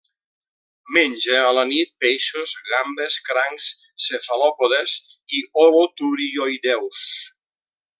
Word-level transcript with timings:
Menja, 0.95 1.35
a 1.49 1.51
la 1.57 1.65
nit, 1.73 1.91
peixos, 2.05 2.55
gambes, 2.71 3.19
crancs, 3.29 3.69
cefalòpodes 4.09 4.99
i 5.43 5.47
holoturioïdeus. 5.63 7.09